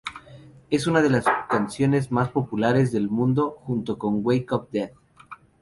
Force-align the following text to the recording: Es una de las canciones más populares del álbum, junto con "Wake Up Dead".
Es 0.71 0.87
una 0.87 1.03
de 1.03 1.11
las 1.11 1.25
canciones 1.47 2.11
más 2.11 2.29
populares 2.29 2.91
del 2.91 3.03
álbum, 3.03 3.35
junto 3.51 3.99
con 3.99 4.21
"Wake 4.23 4.51
Up 4.55 4.67
Dead". 4.71 4.89